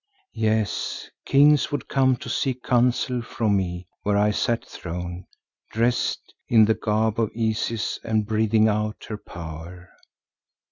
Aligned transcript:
Yes, 0.33 1.11
kings 1.25 1.71
would 1.71 1.87
come 1.87 2.15
to 2.17 2.27
seek 2.27 2.63
counsel 2.63 3.21
from 3.21 3.55
me 3.55 3.85
where 4.01 4.17
I 4.17 4.31
sat 4.31 4.65
throned, 4.65 5.25
dressed 5.69 6.33
in 6.49 6.65
the 6.65 6.73
garb 6.73 7.19
of 7.19 7.29
Isis 7.39 7.99
and 8.03 8.25
breathing 8.25 8.67
out 8.67 9.05
her 9.09 9.17
power. 9.19 9.91